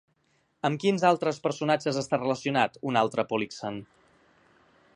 [0.69, 3.79] Amb quins altres personatges està relacionat un altre Polixen?